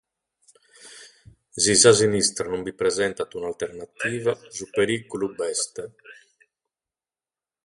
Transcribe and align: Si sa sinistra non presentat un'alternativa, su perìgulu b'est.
Si 1.63 1.73
sa 1.81 1.91
sinistra 2.01 2.47
non 2.49 2.63
presentat 2.81 3.29
un'alternativa, 3.39 4.31
su 4.55 4.65
perìgulu 4.75 5.27
b'est. 5.37 5.75